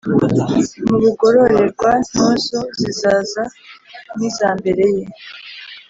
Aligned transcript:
mu 0.89 0.95
bugororerwa-ntozo, 1.03 2.59
zizaza 2.79 3.43
n’iza 4.17 4.49
mbere 4.59 4.83
ye, 4.95 5.05